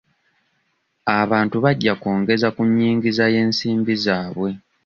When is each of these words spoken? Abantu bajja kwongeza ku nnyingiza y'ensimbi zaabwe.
Abantu 1.21 1.55
bajja 1.65 1.93
kwongeza 2.01 2.47
ku 2.55 2.61
nnyingiza 2.69 3.25
y'ensimbi 3.33 3.93
zaabwe. 4.03 4.49